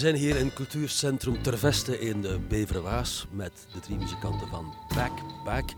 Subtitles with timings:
[0.00, 5.12] We zijn hier in Cultuurcentrum Terveste in de Beverwaas met de drie muzikanten van Back
[5.44, 5.70] Back.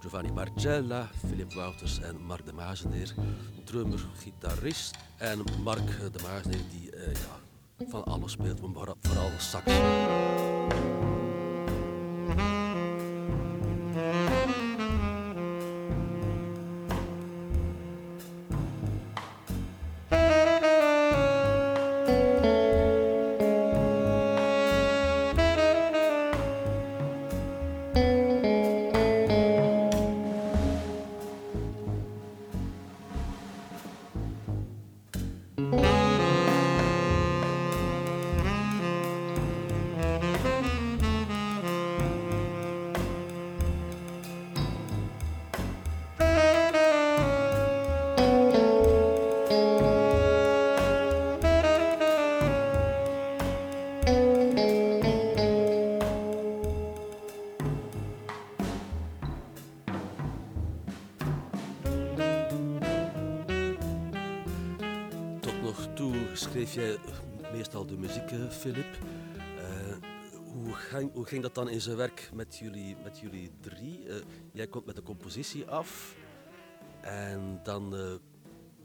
[0.00, 3.14] Giovanni Marcella, Philip Wouters en Mark de Mazeneer.
[3.64, 9.64] Drummer, gitarist en Mark de Mazeneer die uh, ja, van alles speelt, maar vooral sax.
[66.32, 66.98] Schreef jij
[67.52, 68.98] meestal de muziek, Filip.
[69.58, 69.96] Uh,
[70.52, 74.04] hoe, ging, hoe ging dat dan in zijn werk met jullie, met jullie drie?
[74.52, 76.16] Jij komt met de compositie af
[77.00, 77.94] en dan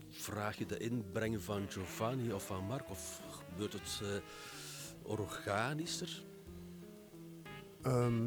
[0.09, 4.01] vraag je de inbreng van Giovanni of van Mark, of gebeurt het
[5.01, 6.23] organischer?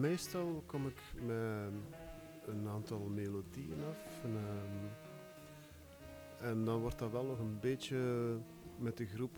[0.00, 1.72] meestal kom ik met
[2.46, 4.24] een aantal melodieën af.
[4.24, 4.38] En,
[6.40, 7.96] en dan wordt dat wel nog een beetje
[8.80, 9.36] met de groep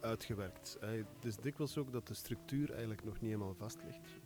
[0.00, 0.76] uitgewerkt.
[0.80, 4.20] Het is dikwijls ook dat de structuur eigenlijk nog niet helemaal vast ligt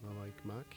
[0.00, 0.74] van, wat ik maak.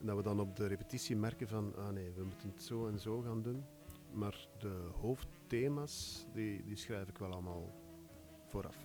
[0.00, 2.88] En dat we dan op de repetitie merken van, ah nee, we moeten het zo
[2.88, 3.64] en zo gaan doen.
[4.12, 7.74] Maar de hoofdthema's, die, die schrijf ik wel allemaal
[8.46, 8.76] vooraf.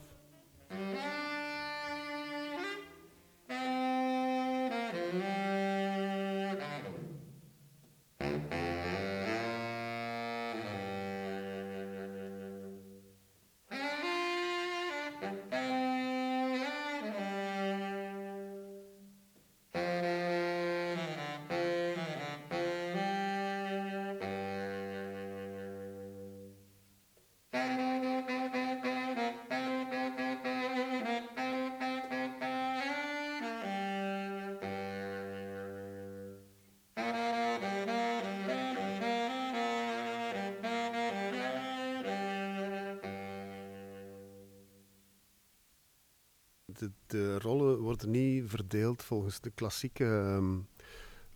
[47.13, 50.67] De, rollen worden niet verdeeld volgens de klassieke, um,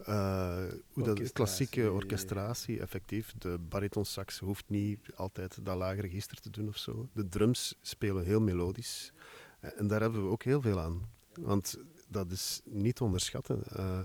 [0.08, 3.34] uh, hoe dat, klassieke orchestratie, effectief.
[3.38, 7.10] De baritonsax hoeft niet altijd dat lage register te doen of zo.
[7.14, 9.14] De drums spelen heel melodisch.
[9.60, 11.10] En daar hebben we ook heel veel aan.
[11.34, 11.78] Want
[12.08, 13.64] dat is niet te onderschatten.
[13.76, 14.00] Uh,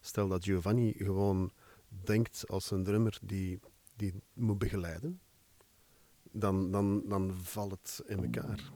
[0.00, 1.50] stel dat Giovanni gewoon
[1.88, 3.60] denkt als een drummer die,
[3.96, 5.20] die moet begeleiden,
[6.32, 8.72] dan, dan, dan valt het in elkaar.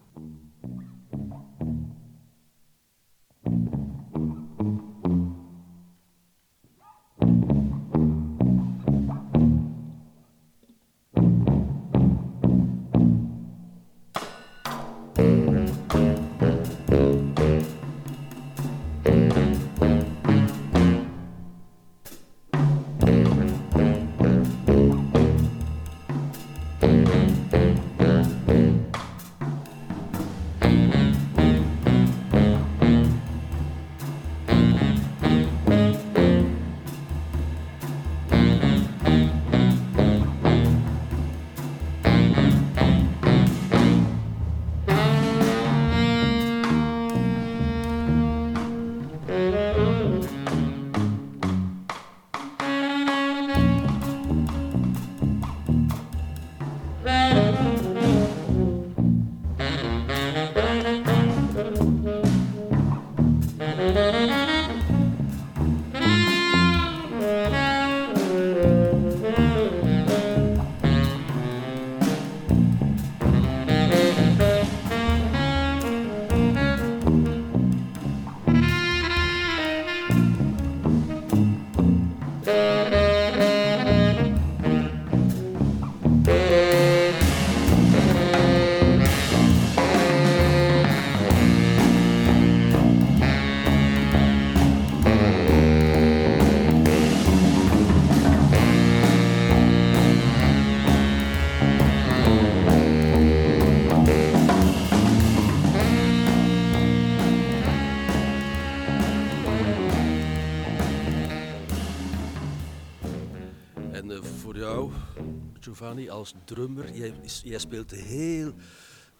[115.92, 116.92] Giovanni, als drummer.
[116.92, 118.52] Jij, jij speelt heel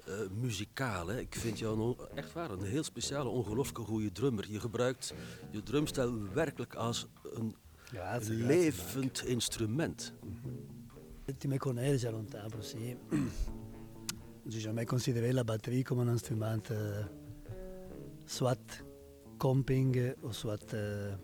[0.09, 1.07] uh, muzikaal.
[1.07, 1.21] Hè?
[1.21, 4.51] Ik vind jou een, echt waar een heel speciale, ongelooflijk goede drummer.
[4.51, 5.15] Je gebruikt
[5.51, 7.57] je drumstijl werkelijk als een
[7.93, 10.13] ja, levend instrument.
[11.39, 12.97] Tu me connais déjà longtemps aussi.
[14.49, 17.05] J'ai jamais considéré la batterie comme un instrument euh,
[18.25, 18.85] soit
[19.37, 21.15] comping ou soit euh,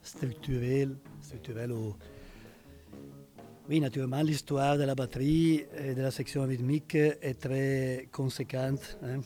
[0.00, 1.96] structurel, structurel ou
[3.66, 9.20] Oui, naturellement, l'histoire de la batterie et de la section rythmique est très conséquente hein,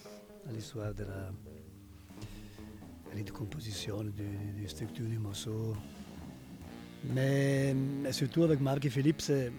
[0.49, 1.33] à l'histoire de la,
[3.21, 4.13] de composition, de,
[4.63, 5.75] de structure du morceau.
[7.13, 7.75] Mais,
[8.13, 9.51] surtout avec Marc et Philippe, c'est,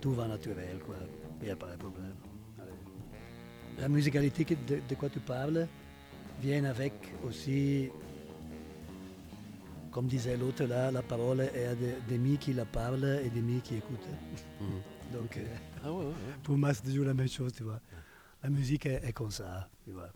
[0.00, 0.96] tout va naturel, quoi.
[1.42, 2.14] Il n'y a pas de problème.
[3.78, 5.68] La musicalité de, de quoi tu parles
[6.40, 7.90] vient avec aussi
[9.90, 13.60] comme disait l'autre là, la parole est de, de qui la parle et de mi
[13.60, 14.06] qui écoute.
[14.60, 15.12] Mm.
[15.12, 15.44] Donc, euh,
[15.84, 16.12] ah ouais, ouais,
[16.42, 17.80] pour moi, c'est toujours la même chose, tu vois.
[18.42, 20.10] La muziek est, est comme ça, tu vois.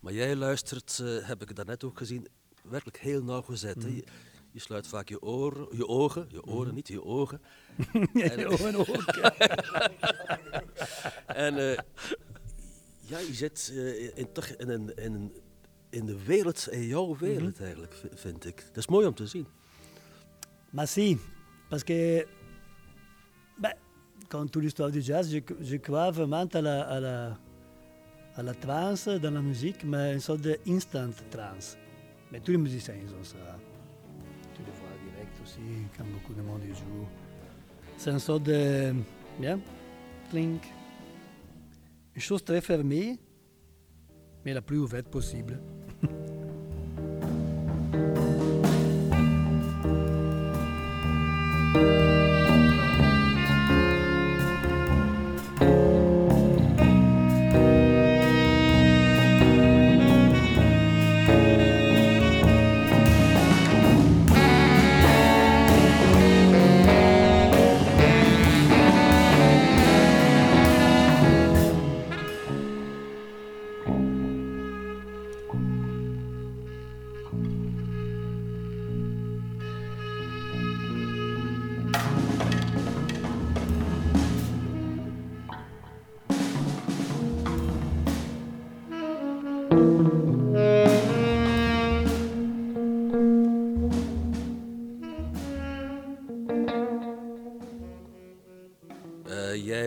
[0.00, 2.26] Maar jij luistert, uh, heb ik daarnet ook gezien,
[2.62, 3.76] werkelijk heel nauwgezet.
[3.76, 3.94] Mm.
[3.94, 4.04] Je,
[4.50, 6.74] je, sluit vaak je, oren, je ogen, je oren mm.
[6.74, 7.40] niet, je ogen.
[8.14, 8.86] ja, en, je ogen ook.
[11.26, 11.78] en uh,
[13.00, 15.32] ja, je zit uh, in, toch in een, in een
[15.94, 17.64] in de wereld, in jouw wereld mm -hmm.
[17.64, 18.56] eigenlijk, vind ik.
[18.66, 19.46] Dat is mooi om te zien.
[20.70, 21.18] Maar si,
[21.68, 22.26] parce que
[23.56, 23.76] ben,
[24.28, 27.38] quand toute l'histoire du jazz, je, je crois vraiment à la, à la,
[28.36, 31.76] à la trance dans la musique, mais une sorte d'instant trance.
[32.30, 33.36] Mais tous les musiciens, ils ont ça.
[34.54, 35.60] Tu le vois direct aussi,
[35.96, 37.06] quand beaucoup de monde joue.
[37.96, 38.92] C'est une sorte de.
[39.38, 39.60] Bien,
[40.30, 40.62] clink.
[42.14, 43.18] Une chose très fermée,
[44.44, 45.60] mais la plus ouverte possible.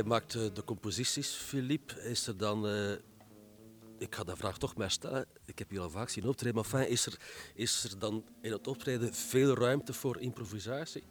[0.08, 2.02] Maakt eh, de composities, Philippe.
[2.02, 2.66] Is er dan...
[2.66, 2.92] Uh,
[3.98, 5.26] ik ga dat vraag toch maar stellen.
[5.46, 6.56] Ik heb je al vaak zien optreden.
[6.56, 7.20] Maar fijn, is, er,
[7.56, 11.04] is er dan in het optreden veel ruimte voor improvisatie?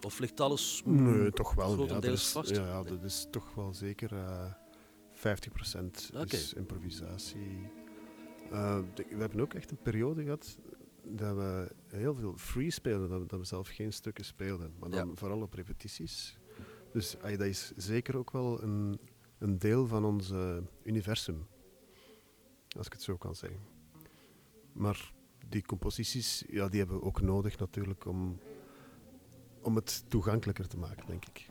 [0.00, 2.50] Of ligt alles nee, toch wel, ja, dat is, vast?
[2.50, 4.44] Ja, dat is toch wel zeker uh,
[5.22, 5.38] eh,
[6.22, 7.70] 50% is improvisatie.
[8.52, 10.58] Uh, we hebben ook echt een periode gehad
[11.04, 14.74] dat we heel veel free speelden, dat we, dat we zelf geen stukken speelden.
[14.78, 16.38] Maar dan vooral op repetities.
[16.94, 19.00] Dus dat is zeker ook wel een,
[19.38, 20.32] een deel van ons
[20.82, 21.46] universum,
[22.76, 23.60] als ik het zo kan zeggen.
[24.72, 25.12] Maar
[25.48, 28.38] die composities, ja, die hebben we ook nodig natuurlijk om,
[29.60, 31.46] om het toegankelijker te maken, denk ik.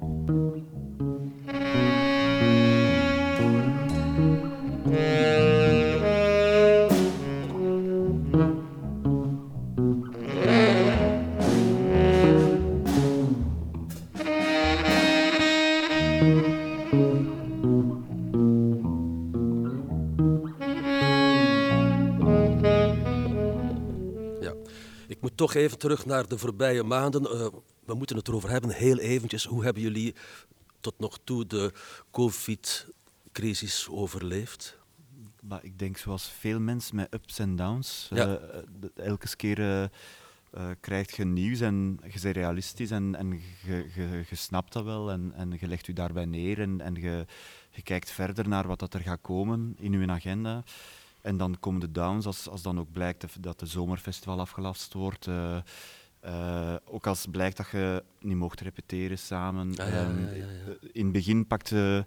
[25.44, 27.22] Toch even terug naar de voorbije maanden.
[27.24, 27.48] Uh,
[27.86, 29.46] we moeten het erover hebben, heel eventjes.
[29.46, 30.15] Hoe hebben jullie
[30.80, 31.72] tot nog toe de
[32.12, 34.77] COVID-crisis overleefd?
[35.42, 38.08] Maar ik denk zoals veel mensen met ups en downs.
[38.13, 38.27] Ja.
[38.27, 39.86] Uh, elke keer uh,
[40.57, 44.83] uh, krijg je nieuws en je bent realistisch en, en je, je, je snapt dat
[44.83, 47.25] wel en, en je legt je daarbij neer en, en je,
[47.69, 50.63] je kijkt verder naar wat dat er gaat komen in je agenda.
[51.22, 55.27] En dan komen de downs, als, als dan ook blijkt dat de zomerfestival afgelast wordt.
[55.27, 55.57] Uh,
[56.25, 59.69] uh, ook als blijkt dat je niet mocht repeteren samen.
[59.79, 60.45] Ah, ja, um, ja, ja,
[60.91, 62.05] in het begin pakte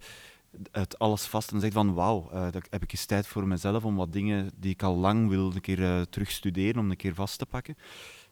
[0.71, 3.85] het alles vast en zegt van wauw, uh, dat heb ik eens tijd voor mezelf
[3.85, 7.39] om wat dingen die ik al lang wil een keer terugstuderen, om een keer vast
[7.39, 7.77] te pakken.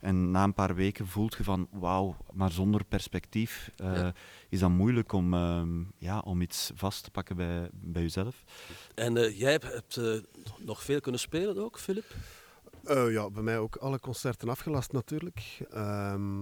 [0.04, 4.08] En na een paar weken voelt je van wauw, maar zonder perspectief uh,
[4.49, 8.44] is dat moeilijk om, ehm, ja, om iets vast te pakken bij, bij jezelf.
[8.94, 10.00] En jij hebt
[10.58, 12.04] nog veel kunnen spelen ook, Filip?
[12.87, 15.58] ja, bij mij ook alle concerten afgelast natuurlijk.
[15.75, 16.40] Um,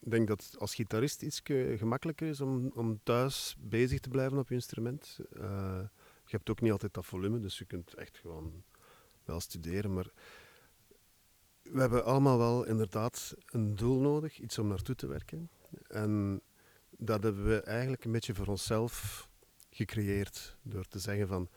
[0.00, 1.40] ik denk dat het als gitarist iets
[1.76, 5.18] gemakkelijker is om, om thuis bezig te blijven op je instrument.
[5.32, 5.80] Uh,
[6.24, 8.62] je hebt ook niet altijd dat volume, dus je kunt echt gewoon
[9.24, 9.94] wel studeren.
[9.94, 10.06] Maar
[11.72, 15.50] we hebben allemaal wel inderdaad een doel nodig, iets om naartoe te werken.
[15.88, 16.40] En
[16.90, 19.28] dat hebben we eigenlijk een beetje voor onszelf
[19.70, 20.56] gecreëerd.
[20.62, 21.48] Door te zeggen van,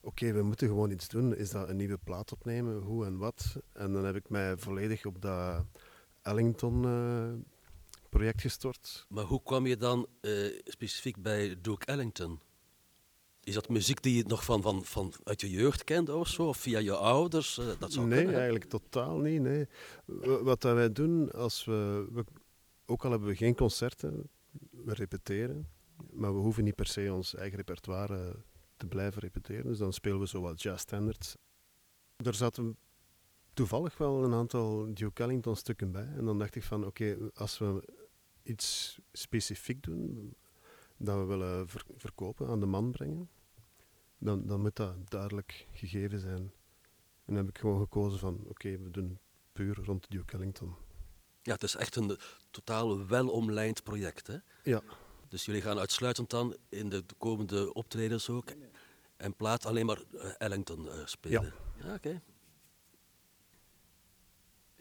[0.00, 1.36] oké, we moeten gewoon iets doen.
[1.36, 2.82] Is dat een nieuwe plaat opnemen?
[2.82, 3.56] Hoe en wat?
[3.72, 5.64] En dan heb ik mij volledig op dat
[6.22, 9.06] Ellington-project eh, gestort.
[9.08, 12.40] Maar hoe kwam je dan uh, specifiek bij Duke Ellington?
[13.44, 16.48] Is dat muziek die je nog van, van, van uit je jeugd kent of zo?
[16.48, 17.58] Of via je ouders?
[17.58, 19.40] Uh, dat zou nee, kunnen, eigenlijk totaal niet.
[19.40, 19.66] Nee.
[20.42, 22.24] Wat dat wij doen, als we, we,
[22.86, 24.28] ook al hebben we geen concerten,
[24.70, 25.68] we repeteren,
[26.10, 28.36] maar we hoeven niet per se ons eigen repertoire
[28.76, 29.64] te blijven repeteren.
[29.64, 31.36] Dus dan spelen we zo wat jazz standards.
[32.16, 32.76] Er zaten
[33.52, 36.06] toevallig wel een aantal Duke Ellington stukken bij.
[36.16, 37.82] En dan dacht ik van oké, als we
[38.42, 40.34] iets specifiek doen,
[41.04, 43.30] dat we willen verkopen, aan de man brengen,
[44.18, 46.52] dan, dan moet dat duidelijk gegeven zijn.
[47.24, 49.18] En dan heb ik gewoon gekozen van oké, we doen
[49.52, 50.74] puur rond Duke Ellington.
[51.42, 52.18] Ja, het is echt een
[52.50, 54.36] totaal welomlijnd project, hè?
[54.64, 54.82] Ja.
[55.28, 58.52] Dus jullie gaan uitsluitend dan in de komende optredens ook
[59.16, 61.54] en plaat alleen maar uh, Ellington uh, spelen?
[61.78, 61.86] Ja.
[61.86, 62.22] ja Oké.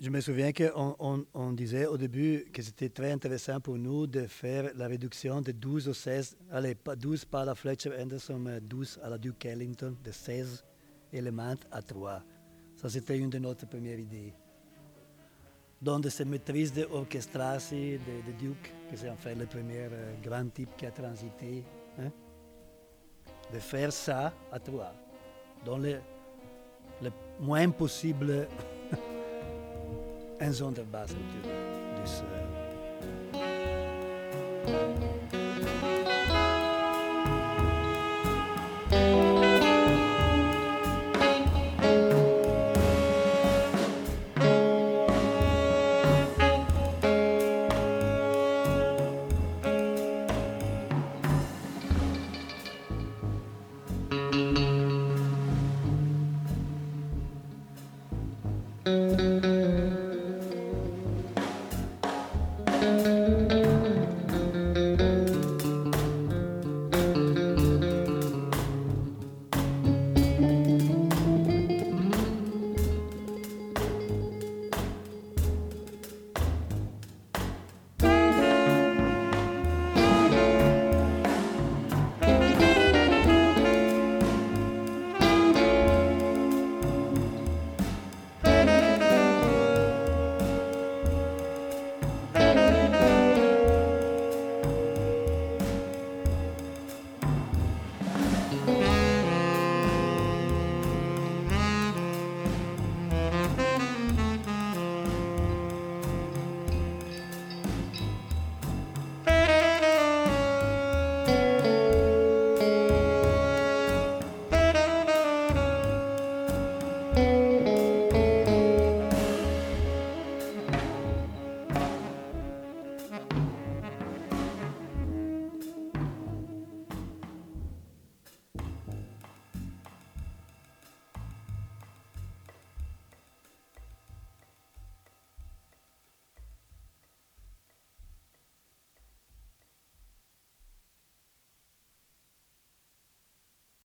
[0.02, 4.08] Je me souviens qu'on on, on disait au début que c'était très intéressant pour nous
[4.08, 8.40] de faire la réduction de 12 au 16, allez, pas 12 par la Fletcher Anderson,
[8.40, 10.66] mais 12 à la Duke Ellington, de 16
[11.14, 12.24] éléments à 3.
[12.78, 14.34] Ça, c'était une de nos premières idées.
[15.80, 19.82] Donc, de cette maîtrise de l'orchestration de, de, Duke, que c'est en fait le premier
[19.82, 21.64] euh, grand type qui a transité,
[22.00, 22.10] hein,
[23.54, 24.96] de faire ça à trois,
[25.64, 26.00] dans le,
[27.04, 28.48] le moins possible
[30.42, 32.02] en zonder baas natuurlijk.
[32.02, 32.42] Dus, uh,
[59.22, 59.51] Música
[62.82, 63.41] thank you